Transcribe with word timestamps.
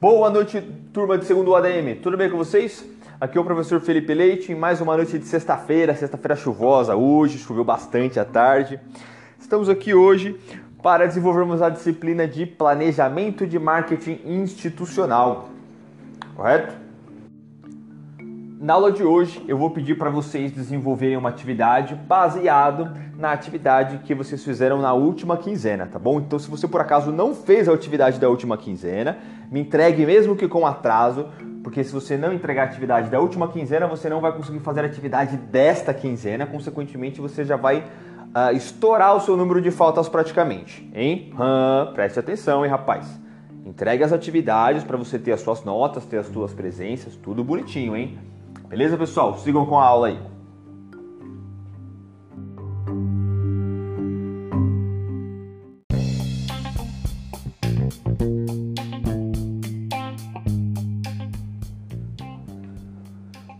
Boa 0.00 0.30
noite, 0.30 0.60
turma 0.92 1.18
de 1.18 1.24
segundo 1.24 1.56
ADM. 1.56 1.96
Tudo 2.00 2.16
bem 2.16 2.30
com 2.30 2.36
vocês? 2.36 2.88
Aqui 3.20 3.36
é 3.36 3.40
o 3.40 3.44
professor 3.44 3.80
Felipe 3.80 4.14
Leite 4.14 4.52
em 4.52 4.54
mais 4.54 4.80
uma 4.80 4.96
noite 4.96 5.18
de 5.18 5.24
sexta-feira, 5.24 5.92
sexta-feira 5.92 6.36
chuvosa 6.36 6.94
hoje, 6.94 7.36
choveu 7.36 7.64
bastante 7.64 8.20
à 8.20 8.24
tarde. 8.24 8.78
Estamos 9.40 9.68
aqui 9.68 9.94
hoje 9.94 10.38
para 10.84 11.04
desenvolvermos 11.04 11.60
a 11.60 11.68
disciplina 11.68 12.28
de 12.28 12.46
planejamento 12.46 13.44
de 13.44 13.58
marketing 13.58 14.20
institucional. 14.24 15.48
Correto? 16.36 16.87
Na 18.60 18.74
aula 18.74 18.90
de 18.90 19.04
hoje, 19.04 19.40
eu 19.46 19.56
vou 19.56 19.70
pedir 19.70 19.96
para 19.96 20.10
vocês 20.10 20.50
desenvolverem 20.50 21.16
uma 21.16 21.28
atividade 21.28 21.94
baseado 21.94 22.92
na 23.16 23.30
atividade 23.30 23.98
que 23.98 24.12
vocês 24.12 24.42
fizeram 24.42 24.80
na 24.80 24.92
última 24.92 25.36
quinzena, 25.36 25.86
tá 25.86 25.96
bom? 25.96 26.18
Então, 26.18 26.40
se 26.40 26.50
você 26.50 26.66
por 26.66 26.80
acaso 26.80 27.12
não 27.12 27.36
fez 27.36 27.68
a 27.68 27.72
atividade 27.72 28.18
da 28.18 28.28
última 28.28 28.58
quinzena, 28.58 29.16
me 29.48 29.60
entregue 29.60 30.04
mesmo 30.04 30.34
que 30.34 30.48
com 30.48 30.66
atraso, 30.66 31.28
porque 31.62 31.84
se 31.84 31.92
você 31.92 32.16
não 32.16 32.32
entregar 32.32 32.62
a 32.62 32.64
atividade 32.64 33.08
da 33.08 33.20
última 33.20 33.46
quinzena, 33.46 33.86
você 33.86 34.08
não 34.08 34.20
vai 34.20 34.32
conseguir 34.32 34.58
fazer 34.58 34.80
a 34.80 34.86
atividade 34.86 35.36
desta 35.36 35.94
quinzena, 35.94 36.44
consequentemente, 36.44 37.20
você 37.20 37.44
já 37.44 37.54
vai 37.54 37.78
uh, 37.78 38.56
estourar 38.56 39.14
o 39.14 39.20
seu 39.20 39.36
número 39.36 39.62
de 39.62 39.70
faltas 39.70 40.08
praticamente, 40.08 40.90
hein? 40.92 41.32
Hum, 41.34 41.92
preste 41.94 42.18
atenção, 42.18 42.64
hein, 42.64 42.70
rapaz? 42.72 43.20
Entregue 43.64 44.02
as 44.02 44.12
atividades 44.12 44.82
para 44.82 44.96
você 44.96 45.16
ter 45.16 45.30
as 45.30 45.42
suas 45.42 45.62
notas, 45.62 46.04
ter 46.04 46.18
as 46.18 46.26
suas 46.26 46.52
presenças, 46.52 47.14
tudo 47.14 47.44
bonitinho, 47.44 47.96
hein? 47.96 48.18
Beleza, 48.68 48.98
pessoal? 48.98 49.38
Sigam 49.38 49.64
com 49.64 49.78
a 49.78 49.84
aula 49.84 50.08
aí. 50.08 50.20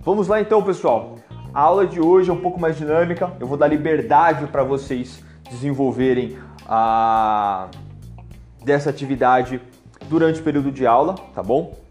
Vamos 0.02 0.28
lá 0.28 0.42
então, 0.42 0.62
pessoal. 0.62 1.16
A 1.54 1.60
aula 1.60 1.86
de 1.86 1.98
hoje 2.00 2.28
é 2.28 2.32
um 2.32 2.40
pouco 2.40 2.60
mais 2.60 2.76
dinâmica. 2.76 3.32
Eu 3.40 3.46
vou 3.46 3.56
dar 3.56 3.68
liberdade 3.68 4.46
para 4.48 4.62
vocês 4.62 5.24
desenvolverem 5.50 6.36
a 6.66 7.68
dessa 8.62 8.90
atividade 8.90 9.58
durante 10.06 10.40
o 10.40 10.44
período 10.44 10.70
de 10.70 10.86
aula, 10.86 11.14
tá 11.34 11.42
bom? 11.42 11.87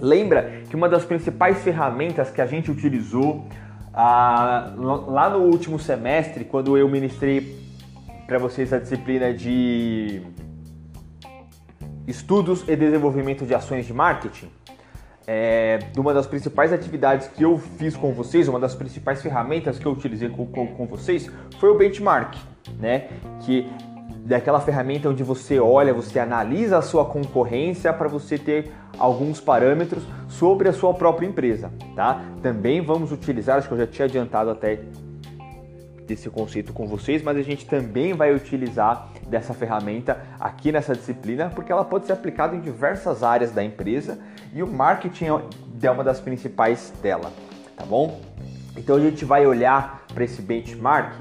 Lembra 0.00 0.62
que 0.68 0.76
uma 0.76 0.88
das 0.88 1.04
principais 1.04 1.58
ferramentas 1.58 2.30
que 2.30 2.40
a 2.40 2.46
gente 2.46 2.70
utilizou 2.70 3.46
ah, 3.92 4.72
lá 4.76 5.28
no 5.30 5.40
último 5.40 5.78
semestre, 5.78 6.44
quando 6.44 6.76
eu 6.76 6.88
ministrei 6.88 7.58
para 8.26 8.38
vocês 8.38 8.72
a 8.72 8.78
disciplina 8.78 9.32
de 9.32 10.22
estudos 12.06 12.64
e 12.68 12.76
desenvolvimento 12.76 13.44
de 13.44 13.54
ações 13.54 13.86
de 13.86 13.92
marketing, 13.92 14.48
é, 15.26 15.78
uma 15.96 16.14
das 16.14 16.26
principais 16.26 16.72
atividades 16.72 17.28
que 17.28 17.42
eu 17.42 17.58
fiz 17.58 17.94
com 17.94 18.12
vocês, 18.14 18.48
uma 18.48 18.58
das 18.58 18.74
principais 18.74 19.20
ferramentas 19.20 19.78
que 19.78 19.84
eu 19.84 19.92
utilizei 19.92 20.30
com, 20.30 20.46
com, 20.46 20.66
com 20.68 20.86
vocês 20.86 21.30
foi 21.58 21.68
o 21.68 21.74
benchmark, 21.76 22.34
né? 22.78 23.08
Que 23.40 23.68
daquela 24.24 24.60
ferramenta 24.60 25.08
onde 25.08 25.22
você 25.22 25.58
olha, 25.58 25.94
você 25.94 26.18
analisa 26.18 26.78
a 26.78 26.82
sua 26.82 27.04
concorrência 27.04 27.92
para 27.92 28.08
você 28.08 28.38
ter 28.38 28.72
alguns 28.98 29.40
parâmetros 29.40 30.02
sobre 30.28 30.68
a 30.68 30.72
sua 30.72 30.92
própria 30.92 31.26
empresa, 31.26 31.70
tá? 31.94 32.22
Também 32.42 32.80
vamos 32.80 33.12
utilizar, 33.12 33.58
acho 33.58 33.68
que 33.68 33.74
eu 33.74 33.78
já 33.78 33.86
tinha 33.86 34.06
adiantado 34.06 34.50
até 34.50 34.80
desse 36.06 36.30
conceito 36.30 36.72
com 36.72 36.86
vocês, 36.86 37.22
mas 37.22 37.36
a 37.36 37.42
gente 37.42 37.66
também 37.66 38.14
vai 38.14 38.34
utilizar 38.34 39.10
dessa 39.28 39.52
ferramenta 39.52 40.18
aqui 40.40 40.72
nessa 40.72 40.94
disciplina, 40.94 41.50
porque 41.54 41.70
ela 41.70 41.84
pode 41.84 42.06
ser 42.06 42.12
aplicada 42.12 42.56
em 42.56 42.60
diversas 42.60 43.22
áreas 43.22 43.52
da 43.52 43.62
empresa 43.62 44.18
e 44.54 44.62
o 44.62 44.66
marketing 44.66 45.26
é 45.82 45.90
uma 45.90 46.02
das 46.02 46.18
principais 46.18 46.92
dela, 47.02 47.30
tá 47.76 47.84
bom? 47.84 48.20
Então 48.74 48.96
a 48.96 49.00
gente 49.00 49.24
vai 49.24 49.46
olhar 49.46 50.02
para 50.12 50.24
esse 50.24 50.40
benchmark 50.40 51.12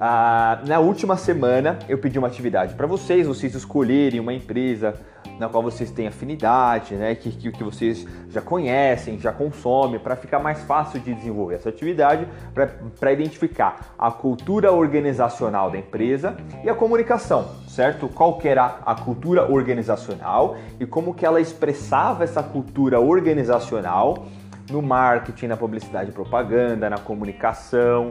ah, 0.00 0.60
na 0.66 0.78
última 0.78 1.16
semana 1.16 1.78
eu 1.88 1.98
pedi 1.98 2.18
uma 2.18 2.28
atividade 2.28 2.74
para 2.74 2.86
vocês, 2.86 3.26
vocês 3.26 3.54
escolherem 3.54 4.20
uma 4.20 4.32
empresa 4.32 4.94
na 5.38 5.48
qual 5.48 5.62
vocês 5.62 5.90
têm 5.90 6.06
afinidade, 6.06 6.94
né, 6.94 7.14
que, 7.14 7.30
que, 7.30 7.50
que 7.50 7.64
vocês 7.64 8.06
já 8.28 8.40
conhecem, 8.40 9.18
já 9.18 9.32
consomem, 9.32 9.98
para 9.98 10.16
ficar 10.16 10.38
mais 10.38 10.62
fácil 10.62 11.00
de 11.00 11.14
desenvolver 11.14 11.56
essa 11.56 11.68
atividade, 11.68 12.26
para 12.98 13.12
identificar 13.12 13.94
a 13.98 14.10
cultura 14.10 14.72
organizacional 14.72 15.70
da 15.70 15.78
empresa 15.78 16.36
e 16.64 16.68
a 16.68 16.74
comunicação, 16.74 17.48
certo? 17.68 18.08
Qual 18.08 18.38
que 18.38 18.48
era 18.48 18.78
a 18.84 18.94
cultura 18.94 19.50
organizacional 19.50 20.56
e 20.78 20.86
como 20.86 21.14
que 21.14 21.24
ela 21.24 21.40
expressava 21.40 22.24
essa 22.24 22.42
cultura 22.42 23.00
organizacional 23.00 24.26
no 24.70 24.82
marketing, 24.82 25.46
na 25.46 25.56
publicidade 25.56 26.10
e 26.10 26.12
propaganda, 26.12 26.90
na 26.90 26.98
comunicação 26.98 28.08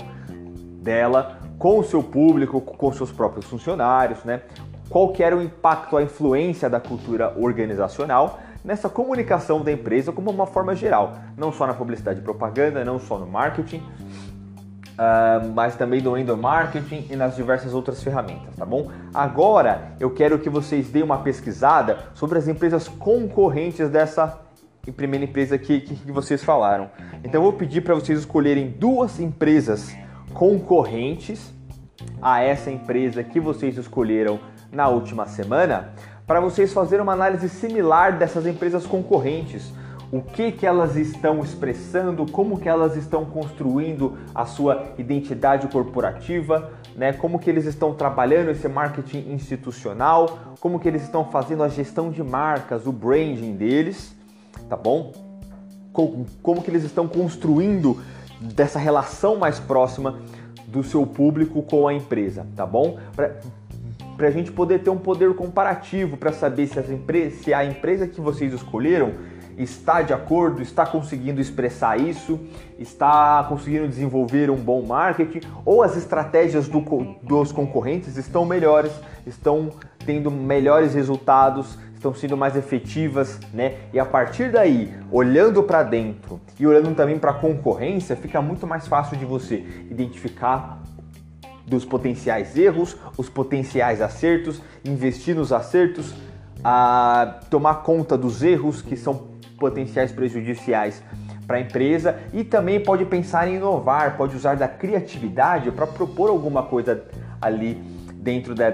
dela 0.82 1.47
com 1.58 1.80
o 1.80 1.84
seu 1.84 2.04
público, 2.04 2.62
com 2.62 2.92
seus 2.92 3.12
próprios 3.12 3.46
funcionários, 3.46 4.24
né? 4.24 4.42
Qual 4.90 5.12
que 5.12 5.22
era 5.22 5.36
o 5.36 5.42
impacto, 5.42 5.98
a 5.98 6.04
influência 6.04 6.70
da 6.70 6.80
cultura 6.80 7.34
organizacional 7.38 8.40
nessa 8.64 8.90
comunicação 8.90 9.62
da 9.62 9.72
empresa 9.72 10.12
como 10.12 10.30
uma 10.30 10.46
forma 10.46 10.76
geral, 10.76 11.18
não 11.38 11.52
só 11.52 11.66
na 11.68 11.74
publicidade 11.74 12.20
e 12.20 12.24
propaganda, 12.24 12.84
não 12.84 13.00
só 13.00 13.18
no 13.18 13.26
marketing, 13.26 13.78
uh, 13.78 15.48
mas 15.54 15.76
também 15.76 16.02
no 16.02 16.18
endomarketing 16.18 17.08
e 17.10 17.16
nas 17.16 17.36
diversas 17.36 17.74
outras 17.74 18.04
ferramentas, 18.04 18.56
tá 18.56 18.66
bom? 18.66 18.92
Agora 19.14 19.94
eu 20.00 20.10
quero 20.12 20.40
que 20.40 20.50
vocês 20.50 20.90
deem 20.90 21.04
uma 21.04 21.20
pesquisada 21.20 22.00
sobre 22.14 22.38
as 22.38 22.48
empresas 22.48 22.88
concorrentes 22.88 23.90
dessa 23.90 24.42
primeira 24.96 25.26
empresa 25.26 25.58
que, 25.58 25.82
que, 25.82 25.96
que 25.96 26.12
vocês 26.12 26.44
falaram. 26.44 26.90
Então 27.24 27.40
eu 27.40 27.44
vou 27.44 27.54
pedir 27.54 27.82
para 27.82 27.94
vocês 27.94 28.20
escolherem 28.20 28.70
duas 28.70 29.20
empresas 29.20 29.94
concorrentes 30.38 31.52
a 32.22 32.44
essa 32.44 32.70
empresa 32.70 33.24
que 33.24 33.40
vocês 33.40 33.76
escolheram 33.76 34.40
na 34.72 34.88
última 34.88 35.26
semana, 35.26 35.94
para 36.28 36.40
vocês 36.40 36.72
fazerem 36.72 37.02
uma 37.02 37.14
análise 37.14 37.50
similar 37.50 38.20
dessas 38.20 38.46
empresas 38.46 38.86
concorrentes. 38.86 39.74
O 40.12 40.22
que, 40.22 40.52
que 40.52 40.68
elas 40.68 40.96
estão 40.96 41.44
expressando, 41.44 42.32
como 42.32 42.60
que 42.60 42.70
elas 42.70 42.96
estão 42.96 43.26
construindo 43.26 44.16
a 44.36 44.46
sua 44.46 44.94
identidade 45.00 45.68
corporativa, 45.70 46.70
né? 46.96 47.14
como 47.14 47.40
que 47.40 47.50
eles 47.50 47.66
estão 47.66 47.96
trabalhando 47.96 48.52
esse 48.52 48.68
marketing 48.68 49.32
institucional, 49.32 50.38
como 50.60 50.80
que 50.80 50.88
eles 50.88 51.02
estão 51.02 51.26
fazendo 51.32 51.64
a 51.64 51.68
gestão 51.68 52.12
de 52.12 52.22
marcas, 52.22 52.86
o 52.86 52.92
branding 52.92 53.56
deles, 53.56 54.16
tá 54.70 54.78
bom? 54.78 55.14
Como, 55.92 56.28
como 56.44 56.62
que 56.62 56.70
eles 56.70 56.84
estão 56.84 57.08
construindo 57.08 58.00
dessa 58.40 58.80
relação 58.80 59.38
mais 59.38 59.60
próxima 59.60 60.20
do 60.68 60.84
seu 60.84 61.06
público 61.06 61.64
com 61.64 61.88
a 61.88 61.94
empresa, 61.94 62.46
tá 62.56 62.66
bom? 62.66 62.98
Para 63.16 64.28
a 64.28 64.32
gente 64.32 64.52
poder 64.52 64.80
ter 64.80 64.90
um 64.90 64.98
poder 64.98 65.34
comparativo 65.36 66.18
para 66.18 66.32
saber 66.34 66.68
se, 66.68 66.80
as 66.80 66.90
empresas, 66.90 67.40
se 67.40 67.54
a 67.54 67.64
empresa 67.64 68.08
que 68.08 68.20
vocês 68.20 68.54
escolheram 68.54 69.14
está 69.58 70.02
de 70.02 70.14
acordo, 70.14 70.62
está 70.62 70.86
conseguindo 70.86 71.42
expressar 71.42 72.00
isso, 72.00 72.40
está 72.78 73.44
conseguindo 73.50 73.88
desenvolver 73.88 74.52
um 74.52 74.56
bom 74.56 74.84
marketing 74.84 75.42
ou 75.66 75.82
as 75.82 75.98
estratégias 75.98 76.68
do, 76.68 76.80
dos 77.24 77.52
concorrentes 77.52 78.18
estão 78.18 78.46
melhores, 78.46 78.92
estão 79.26 79.72
tendo 80.06 80.30
melhores 80.30 80.94
resultados, 80.94 81.78
estão 81.98 82.14
sendo 82.14 82.38
mais 82.38 82.56
efetivas, 82.56 83.40
né? 83.54 83.76
E 83.92 84.00
a 84.00 84.06
partir 84.06 84.52
daí, 84.52 84.94
olhando 85.12 85.64
para 85.64 85.84
dentro 85.84 86.40
e 86.60 86.66
olhando 86.66 86.94
também 86.96 87.18
para 87.18 87.32
a 87.32 87.34
concorrência, 87.34 88.16
fica 88.16 88.42
muito 88.42 88.66
mais 88.66 88.88
fácil 88.88 89.18
de 89.18 89.26
você 89.26 89.66
identificar 89.90 90.82
dos 91.66 91.84
potenciais 91.84 92.56
erros, 92.56 92.96
os 93.18 93.28
potenciais 93.28 94.02
acertos, 94.02 94.62
investir 94.86 95.36
nos 95.36 95.52
acertos, 95.52 96.16
a 96.64 97.40
tomar 97.50 97.76
conta 97.84 98.18
dos 98.18 98.42
erros 98.42 98.82
que 98.82 98.96
são 98.96 99.32
potenciais 99.60 100.12
prejudiciais 100.12 101.04
para 101.46 101.58
a 101.58 101.62
empresa 101.62 102.20
e 102.34 102.44
também 102.44 102.80
pode 102.80 103.06
pensar 103.06 103.48
em 103.48 103.56
inovar, 103.56 104.18
pode 104.18 104.36
usar 104.36 104.56
da 104.56 104.68
criatividade 104.68 105.72
para 105.72 105.88
propor 105.88 106.30
alguma 106.30 106.64
coisa 106.64 107.04
ali 107.42 107.76
dentro 108.14 108.54
da, 108.54 108.70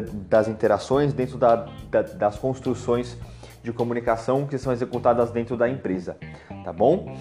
das 0.00 0.48
interações, 0.48 1.12
dentro 1.12 1.36
da, 1.36 1.66
da, 1.90 2.02
das 2.02 2.38
construções 2.38 3.16
de 3.62 3.72
comunicação 3.72 4.46
que 4.46 4.58
são 4.58 4.72
executadas 4.72 5.30
dentro 5.30 5.56
da 5.56 5.68
empresa, 5.68 6.16
tá 6.64 6.72
bom? 6.72 7.16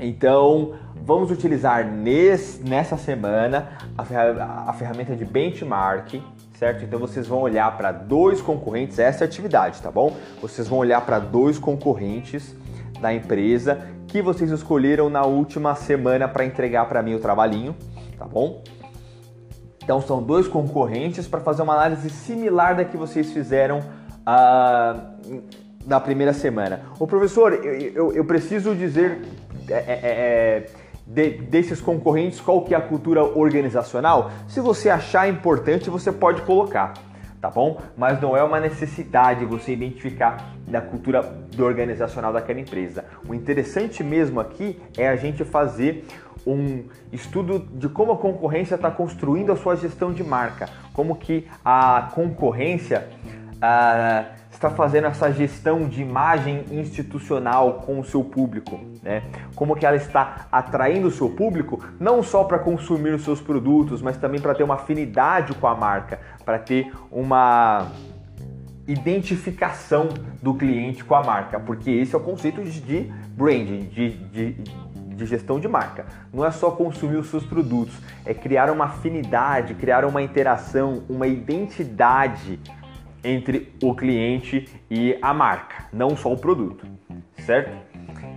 Então, 0.00 0.74
vamos 1.02 1.30
utilizar 1.30 1.86
nesse, 1.86 2.62
nessa 2.62 2.96
semana 2.96 3.78
a, 3.96 4.70
a 4.70 4.72
ferramenta 4.72 5.14
de 5.14 5.24
benchmark, 5.24 6.20
certo? 6.58 6.84
Então, 6.84 6.98
vocês 6.98 7.26
vão 7.26 7.40
olhar 7.40 7.76
para 7.76 7.92
dois 7.92 8.42
concorrentes, 8.42 8.98
essa 8.98 9.24
é 9.24 9.26
a 9.26 9.28
atividade, 9.28 9.80
tá 9.80 9.90
bom? 9.90 10.16
Vocês 10.42 10.68
vão 10.68 10.78
olhar 10.78 11.00
para 11.02 11.18
dois 11.18 11.58
concorrentes 11.58 12.54
da 13.00 13.14
empresa 13.14 13.86
que 14.08 14.20
vocês 14.20 14.50
escolheram 14.50 15.08
na 15.08 15.24
última 15.24 15.74
semana 15.74 16.28
para 16.28 16.44
entregar 16.44 16.86
para 16.88 17.02
mim 17.02 17.14
o 17.14 17.20
trabalhinho, 17.20 17.74
tá 18.18 18.24
bom? 18.24 18.62
Então 19.84 20.00
são 20.00 20.22
dois 20.22 20.48
concorrentes 20.48 21.28
para 21.28 21.40
fazer 21.40 21.62
uma 21.62 21.74
análise 21.74 22.08
similar 22.08 22.74
da 22.74 22.84
que 22.84 22.96
vocês 22.96 23.30
fizeram 23.30 23.82
ah, 24.24 24.96
na 25.86 26.00
primeira 26.00 26.32
semana. 26.32 26.80
O 26.98 27.06
professor, 27.06 27.52
eu, 27.52 27.74
eu, 27.74 28.12
eu 28.12 28.24
preciso 28.24 28.74
dizer 28.74 29.20
é, 29.68 29.74
é, 29.74 30.00
é, 30.02 30.66
de, 31.06 31.30
desses 31.42 31.82
concorrentes 31.82 32.40
qual 32.40 32.62
que 32.62 32.74
é 32.74 32.78
a 32.78 32.80
cultura 32.80 33.22
organizacional. 33.22 34.30
Se 34.48 34.58
você 34.58 34.88
achar 34.88 35.28
importante, 35.28 35.90
você 35.90 36.10
pode 36.10 36.40
colocar, 36.42 36.94
tá 37.38 37.50
bom? 37.50 37.78
Mas 37.94 38.18
não 38.22 38.34
é 38.34 38.42
uma 38.42 38.58
necessidade 38.58 39.44
você 39.44 39.72
identificar 39.72 40.54
da 40.66 40.80
cultura 40.80 41.44
organizacional 41.58 42.32
daquela 42.32 42.58
empresa. 42.58 43.04
O 43.28 43.34
interessante 43.34 44.02
mesmo 44.02 44.40
aqui 44.40 44.80
é 44.96 45.08
a 45.08 45.16
gente 45.16 45.44
fazer 45.44 46.06
um 46.46 46.84
estudo 47.12 47.58
de 47.58 47.88
como 47.88 48.12
a 48.12 48.16
concorrência 48.16 48.74
está 48.74 48.90
construindo 48.90 49.52
a 49.52 49.56
sua 49.56 49.76
gestão 49.76 50.12
de 50.12 50.22
marca, 50.22 50.68
como 50.92 51.16
que 51.16 51.46
a 51.64 52.10
concorrência 52.14 53.08
ah, 53.60 54.26
está 54.50 54.70
fazendo 54.70 55.06
essa 55.06 55.30
gestão 55.32 55.88
de 55.88 56.00
imagem 56.00 56.64
institucional 56.70 57.82
com 57.84 57.98
o 57.98 58.04
seu 58.04 58.22
público, 58.22 58.80
né? 59.02 59.22
Como 59.54 59.74
que 59.74 59.84
ela 59.84 59.96
está 59.96 60.46
atraindo 60.50 61.08
o 61.08 61.10
seu 61.10 61.28
público 61.28 61.82
não 61.98 62.22
só 62.22 62.44
para 62.44 62.58
consumir 62.58 63.10
os 63.10 63.24
seus 63.24 63.40
produtos, 63.40 64.00
mas 64.00 64.16
também 64.16 64.40
para 64.40 64.54
ter 64.54 64.62
uma 64.62 64.74
afinidade 64.74 65.54
com 65.54 65.66
a 65.66 65.74
marca, 65.74 66.20
para 66.44 66.58
ter 66.58 66.92
uma 67.10 67.88
identificação 68.86 70.08
do 70.42 70.54
cliente 70.54 71.02
com 71.04 71.14
a 71.14 71.22
marca, 71.22 71.58
porque 71.58 71.90
esse 71.90 72.14
é 72.14 72.18
o 72.18 72.20
conceito 72.20 72.62
de 72.62 73.10
branding, 73.34 73.80
de, 73.88 74.10
de 74.10 74.56
de 75.14 75.26
gestão 75.26 75.58
de 75.60 75.68
marca. 75.68 76.06
Não 76.32 76.44
é 76.44 76.50
só 76.50 76.70
consumir 76.70 77.16
os 77.16 77.28
seus 77.28 77.44
produtos, 77.44 77.94
é 78.24 78.34
criar 78.34 78.70
uma 78.70 78.86
afinidade, 78.86 79.74
criar 79.74 80.04
uma 80.04 80.22
interação, 80.22 81.04
uma 81.08 81.26
identidade 81.26 82.58
entre 83.22 83.72
o 83.82 83.94
cliente 83.94 84.68
e 84.90 85.16
a 85.22 85.32
marca, 85.32 85.86
não 85.92 86.16
só 86.16 86.32
o 86.32 86.36
produto, 86.36 86.86
certo? 87.38 87.74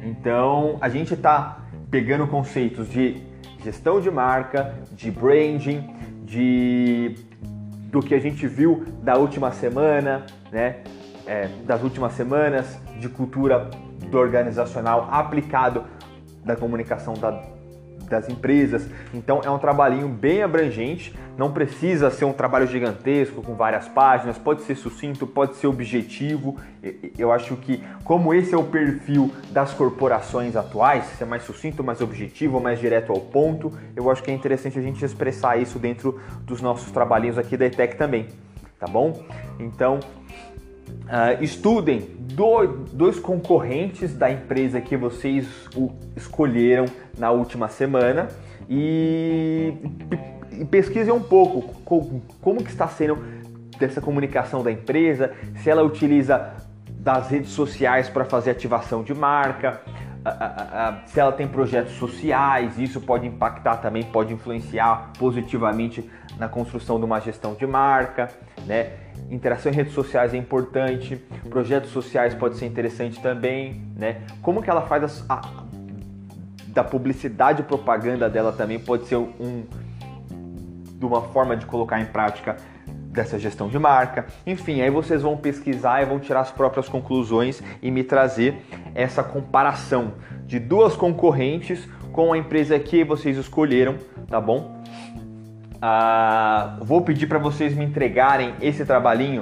Então 0.03 0.77
a 0.79 0.87
gente 0.87 1.13
está 1.13 1.59
pegando 1.91 2.25
conceitos 2.27 2.89
de 2.89 3.21
gestão 3.63 3.99
de 3.99 4.09
marca, 4.09 4.75
de 4.91 5.11
branding, 5.11 5.93
de 6.23 7.15
do 7.91 8.01
que 8.01 8.13
a 8.13 8.19
gente 8.19 8.47
viu 8.47 8.85
da 9.01 9.17
última 9.17 9.51
semana, 9.51 10.25
né? 10.51 10.77
É, 11.25 11.49
das 11.65 11.83
últimas 11.83 12.13
semanas 12.13 12.79
de 12.99 13.09
cultura 13.09 13.69
do 14.09 14.17
organizacional 14.17 15.09
aplicado 15.11 15.83
da 16.47 16.55
comunicação 16.55 17.13
da, 17.13 17.43
das 18.09 18.27
empresas. 18.29 18.87
Então 19.13 19.41
é 19.43 19.49
um 19.49 19.59
trabalhinho 19.59 20.07
bem 20.07 20.41
abrangente, 20.41 21.13
não 21.37 21.51
precisa 21.51 22.09
ser 22.09 22.25
um 22.25 22.33
trabalho 22.33 22.65
gigantesco 22.65 23.41
com 23.43 23.53
várias 23.53 23.87
páginas, 23.87 24.37
pode 24.37 24.63
ser 24.63 24.75
sucinto, 24.75 25.27
pode 25.27 25.55
ser 25.57 25.67
objetivo. 25.67 26.57
Eu 27.17 27.31
acho 27.31 27.55
que 27.57 27.83
como 28.03 28.33
esse 28.33 28.53
é 28.53 28.57
o 28.57 28.63
perfil 28.63 29.31
das 29.51 29.73
corporações 29.73 30.55
atuais, 30.55 31.05
ser 31.17 31.25
mais 31.25 31.43
sucinto, 31.43 31.83
mais 31.83 32.01
objetivo, 32.01 32.59
mais 32.59 32.79
direto 32.79 33.11
ao 33.11 33.19
ponto, 33.19 33.71
eu 33.95 34.09
acho 34.09 34.23
que 34.23 34.31
é 34.31 34.33
interessante 34.33 34.79
a 34.79 34.81
gente 34.81 35.03
expressar 35.03 35.57
isso 35.57 35.77
dentro 35.77 36.19
dos 36.41 36.61
nossos 36.61 36.91
trabalhinhos 36.91 37.37
aqui 37.37 37.55
da 37.55 37.65
ETEC 37.65 37.97
também, 37.97 38.27
tá 38.79 38.87
bom? 38.87 39.23
Então, 39.59 39.99
Uh, 41.05 41.41
estudem 41.41 42.17
dois 42.93 43.19
concorrentes 43.19 44.13
da 44.13 44.29
empresa 44.29 44.81
que 44.81 44.97
vocês 44.97 45.47
escolheram 46.15 46.85
na 47.17 47.31
última 47.31 47.67
semana 47.67 48.27
e, 48.69 49.73
e 50.51 50.65
pesquisem 50.65 51.13
um 51.13 51.21
pouco 51.21 51.81
como, 51.83 52.21
como 52.41 52.63
que 52.63 52.69
está 52.69 52.87
sendo 52.87 53.17
dessa 53.79 54.01
comunicação 54.01 54.63
da 54.63 54.71
empresa, 54.71 55.31
se 55.55 55.69
ela 55.69 55.83
utiliza 55.83 56.53
das 56.99 57.29
redes 57.29 57.51
sociais 57.51 58.09
para 58.09 58.25
fazer 58.25 58.51
ativação 58.51 59.03
de 59.03 59.13
marca, 59.13 59.81
se 61.05 61.19
ela 61.19 61.31
tem 61.31 61.47
projetos 61.47 61.93
sociais, 61.93 62.77
isso 62.77 63.01
pode 63.01 63.25
impactar 63.25 63.77
também, 63.77 64.03
pode 64.03 64.33
influenciar 64.33 65.11
positivamente 65.17 66.09
na 66.37 66.47
construção 66.47 66.99
de 66.99 67.05
uma 67.05 67.19
gestão 67.19 67.53
de 67.53 67.65
marca, 67.65 68.29
né? 68.65 68.93
Interação 69.29 69.71
em 69.71 69.75
redes 69.75 69.93
sociais 69.93 70.33
é 70.33 70.37
importante, 70.37 71.15
projetos 71.49 71.91
sociais 71.91 72.33
pode 72.33 72.57
ser 72.57 72.65
interessante 72.65 73.19
também, 73.21 73.81
né? 73.95 74.21
Como 74.41 74.61
que 74.61 74.69
ela 74.69 74.81
faz 74.81 75.25
a, 75.29 75.41
da 76.67 76.83
publicidade 76.83 77.61
e 77.61 77.63
propaganda 77.63 78.29
dela 78.29 78.51
também 78.51 78.79
pode 78.79 79.07
ser 79.07 79.15
um 79.15 79.65
de 80.97 81.05
uma 81.05 81.21
forma 81.21 81.55
de 81.55 81.65
colocar 81.65 81.99
em 81.99 82.05
prática 82.05 82.57
dessa 83.17 83.37
gestão 83.37 83.67
de 83.67 83.77
marca. 83.77 84.27
Enfim, 84.45 84.81
aí 84.81 84.89
vocês 84.89 85.23
vão 85.23 85.35
pesquisar 85.35 86.01
e 86.01 86.05
vão 86.05 86.19
tirar 86.19 86.41
as 86.41 86.51
próprias 86.51 86.87
conclusões 86.87 87.61
e 87.81 87.91
me 87.91 88.03
trazer 88.03 88.63
essa 88.95 89.23
comparação 89.23 90.13
de 90.45 90.59
duas 90.59 90.95
concorrentes 90.95 91.87
com 92.13 92.31
a 92.31 92.37
empresa 92.37 92.79
que 92.79 93.03
vocês 93.03 93.37
escolheram, 93.37 93.95
tá 94.29 94.39
bom? 94.39 94.81
Ah, 95.81 96.77
vou 96.81 97.01
pedir 97.01 97.27
para 97.27 97.37
vocês 97.37 97.75
me 97.75 97.83
entregarem 97.83 98.55
esse 98.61 98.85
trabalhinho 98.85 99.41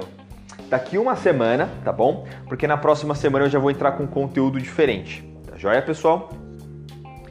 daqui 0.68 0.98
uma 0.98 1.14
semana, 1.14 1.70
tá 1.84 1.92
bom? 1.92 2.26
Porque 2.46 2.66
na 2.66 2.76
próxima 2.76 3.14
semana 3.14 3.44
eu 3.44 3.50
já 3.50 3.58
vou 3.58 3.70
entrar 3.70 3.92
com 3.92 4.06
conteúdo 4.06 4.58
diferente. 4.58 5.22
Tá 5.48 5.56
joia, 5.56 5.80
pessoal? 5.80 6.30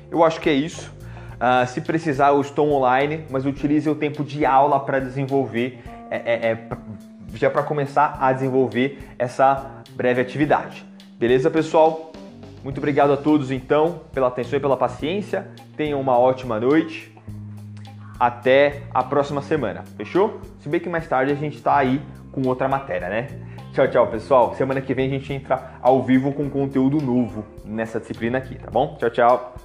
Eu 0.10 0.24
acho 0.24 0.40
que 0.40 0.50
é 0.50 0.54
isso. 0.54 0.95
Uh, 1.46 1.68
se 1.68 1.80
precisar, 1.80 2.30
eu 2.30 2.42
estou 2.42 2.68
online, 2.72 3.24
mas 3.30 3.46
utilize 3.46 3.88
o 3.88 3.94
tempo 3.94 4.24
de 4.24 4.44
aula 4.44 4.80
para 4.80 4.98
desenvolver, 4.98 5.80
é, 6.10 6.16
é, 6.16 6.52
é, 6.52 6.68
já 7.36 7.52
para 7.52 7.62
começar 7.62 8.18
a 8.20 8.34
desenvolver 8.34 8.98
essa 9.20 9.84
breve 9.92 10.22
atividade. 10.22 10.84
Beleza, 11.20 11.52
pessoal? 11.52 12.12
Muito 12.64 12.80
obrigado 12.80 13.14
a 13.14 13.18
todos, 13.18 13.52
então, 13.52 14.02
pela 14.12 14.28
atenção 14.28 14.58
e 14.58 14.60
pela 14.60 14.76
paciência. 14.76 15.48
Tenham 15.78 16.02
uma 16.02 16.18
ótima 16.18 16.60
noite. 16.60 17.16
Até 18.20 18.82
a 18.92 19.04
próxima 19.04 19.44
semana, 19.44 19.84
fechou? 19.98 20.42
Se 20.62 20.68
bem 20.68 20.80
que 20.80 20.90
mais 20.90 21.08
tarde 21.08 21.32
a 21.32 21.36
gente 21.36 21.58
está 21.58 21.78
aí 21.78 22.02
com 22.32 22.42
outra 22.48 22.68
matéria, 22.68 23.08
né? 23.08 23.28
Tchau, 23.72 23.88
tchau, 23.88 24.08
pessoal. 24.08 24.56
Semana 24.56 24.82
que 24.82 24.96
vem 24.96 25.06
a 25.06 25.10
gente 25.10 25.32
entra 25.32 25.74
ao 25.80 26.02
vivo 26.02 26.34
com 26.34 26.50
conteúdo 26.50 27.00
novo 27.00 27.46
nessa 27.64 28.00
disciplina 28.00 28.40
aqui, 28.40 28.56
tá 28.56 28.72
bom? 28.72 28.96
Tchau, 28.98 29.12
tchau. 29.12 29.65